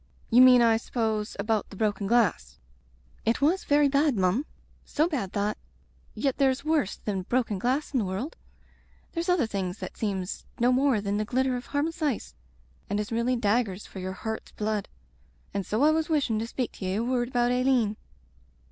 [0.31, 2.57] "You mean, I suppose, about the broken glass."
[3.23, 4.47] "It was very bad, mum;
[4.83, 5.59] so bad that...
[6.15, 8.35] yet there's worse than broken glass in the world.
[9.11, 12.33] There's other things that seems no more than the glitter of harmless ice
[12.89, 14.87] and is really daggers for your heart's blood..•
[15.53, 17.95] an' so I was wishin' to speak to ye a word about Aileen.